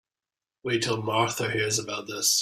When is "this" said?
2.07-2.39